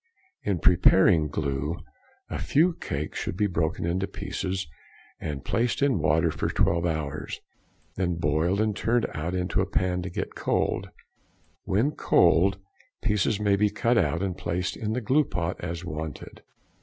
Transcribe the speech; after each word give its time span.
In 0.41 0.57
preparing 0.57 1.27
glue, 1.27 1.77
a 2.27 2.39
few 2.39 2.73
cakes 2.73 3.19
should 3.19 3.37
be 3.37 3.45
broken 3.45 3.85
into 3.85 4.07
pieces 4.07 4.65
and 5.19 5.45
placed 5.45 5.79
in 5.83 5.99
water 5.99 6.31
for 6.31 6.49
twelve 6.49 6.87
hours, 6.87 7.39
then 7.97 8.15
boiled 8.15 8.59
and 8.59 8.75
turned 8.75 9.05
out 9.13 9.35
into 9.35 9.61
a 9.61 9.67
pan 9.69 10.01
to 10.01 10.09
get 10.09 10.33
cold; 10.33 10.89
when 11.65 11.91
cold, 11.91 12.57
pieces 13.03 13.39
may 13.39 13.55
be 13.55 13.69
cut 13.69 13.95
out 13.99 14.23
and 14.23 14.39
placed 14.39 14.75
in 14.75 14.93
the 14.93 15.01
glue 15.01 15.23
pot 15.23 15.57
as 15.61 15.85
wanted. 15.85 16.41